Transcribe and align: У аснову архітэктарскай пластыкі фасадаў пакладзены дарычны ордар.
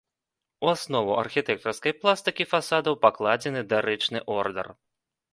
У 0.67 0.69
аснову 0.75 1.11
архітэктарскай 1.23 1.93
пластыкі 2.05 2.47
фасадаў 2.53 2.97
пакладзены 3.03 3.61
дарычны 3.75 4.19
ордар. 4.37 4.67